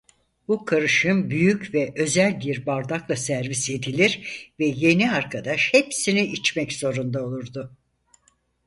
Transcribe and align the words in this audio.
Bu 0.47 0.65
karışım 0.65 1.29
büyük 1.29 1.73
ve 1.73 1.93
özel 1.97 2.39
bir 2.39 2.65
bardakla 2.65 3.15
servis 3.15 3.69
edilir 3.69 4.21
ve 4.59 4.65
yeni 4.65 5.11
arkadaş 5.11 5.69
hepsini 5.73 6.21
içmek 6.25 6.73
zorunda 6.73 7.25
olurdu. 7.25 7.77